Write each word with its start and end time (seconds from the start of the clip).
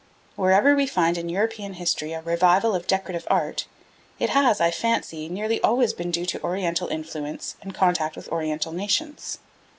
Wherever 0.35 0.73
we 0.73 0.87
find 0.87 1.15
in 1.15 1.29
European 1.29 1.73
history 1.75 2.11
a 2.13 2.23
revival 2.23 2.73
of 2.73 2.87
decorative 2.87 3.27
art, 3.29 3.67
it 4.17 4.31
has, 4.31 4.59
I 4.59 4.71
fancy, 4.71 5.29
nearly 5.29 5.61
always 5.61 5.93
been 5.93 6.09
due 6.09 6.25
to 6.25 6.43
Oriental 6.43 6.87
influence 6.87 7.55
and 7.61 7.75
contact 7.75 8.15
with 8.15 8.27
Oriental 8.29 8.71
nations. 8.71 9.37